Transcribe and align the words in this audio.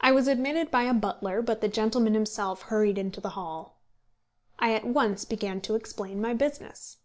I 0.00 0.12
was 0.12 0.28
admitted 0.28 0.70
by 0.70 0.84
a 0.84 0.94
butler, 0.94 1.42
but 1.42 1.60
the 1.60 1.66
gentleman 1.66 2.14
himself 2.14 2.62
hurried 2.62 2.96
into 2.96 3.20
the 3.20 3.30
hall. 3.30 3.80
I 4.60 4.74
at 4.74 4.84
once 4.84 5.24
began 5.24 5.60
to 5.62 5.74
explain 5.74 6.20
my 6.20 6.34
business. 6.34 6.98